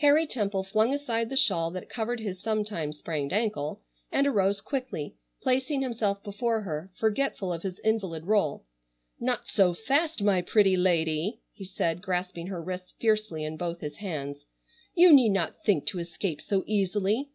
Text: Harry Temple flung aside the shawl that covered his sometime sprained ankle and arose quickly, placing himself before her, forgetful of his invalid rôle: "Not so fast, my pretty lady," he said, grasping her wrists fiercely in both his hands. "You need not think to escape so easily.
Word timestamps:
Harry 0.00 0.26
Temple 0.26 0.62
flung 0.64 0.92
aside 0.92 1.30
the 1.30 1.34
shawl 1.36 1.70
that 1.70 1.88
covered 1.88 2.20
his 2.20 2.42
sometime 2.42 2.92
sprained 2.92 3.32
ankle 3.32 3.80
and 4.10 4.26
arose 4.26 4.60
quickly, 4.60 5.16
placing 5.42 5.80
himself 5.80 6.22
before 6.22 6.60
her, 6.60 6.92
forgetful 6.98 7.50
of 7.54 7.62
his 7.62 7.78
invalid 7.78 8.24
rôle: 8.24 8.64
"Not 9.18 9.48
so 9.48 9.72
fast, 9.72 10.22
my 10.22 10.42
pretty 10.42 10.76
lady," 10.76 11.40
he 11.54 11.64
said, 11.64 12.02
grasping 12.02 12.48
her 12.48 12.60
wrists 12.62 12.92
fiercely 13.00 13.44
in 13.44 13.56
both 13.56 13.80
his 13.80 13.96
hands. 13.96 14.44
"You 14.94 15.10
need 15.10 15.30
not 15.30 15.64
think 15.64 15.86
to 15.86 15.98
escape 16.00 16.42
so 16.42 16.64
easily. 16.66 17.30